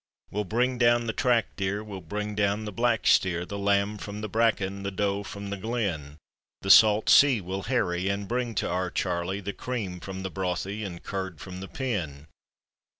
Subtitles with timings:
[0.31, 4.21] We'll bring down the track deer, we'll bring down the black steer, The lamb from
[4.21, 6.17] the breckan, the doe from the glen;
[6.63, 10.83] The salt sea we'll harry, and bring to our Charlie, The cream from the brothy,
[10.83, 12.25] and curd from the pen.